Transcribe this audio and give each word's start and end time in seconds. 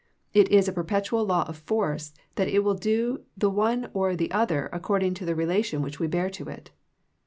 It 0.33 0.49
is 0.49 0.67
a 0.67 0.73
perpetual 0.73 1.27
law 1.27 1.43
of 1.47 1.57
force 1.57 2.11
that 2.33 2.47
It 2.47 2.63
will 2.63 2.73
do 2.73 3.21
the 3.37 3.51
one 3.51 3.91
or 3.93 4.15
the 4.15 4.31
other 4.31 4.67
accordino 4.73 5.13
to 5.17 5.25
the 5.25 5.35
relation 5.35 5.83
which 5.83 5.99
we 5.99 6.07
bear 6.07 6.31
to 6.31 6.49
it. 6.49 6.71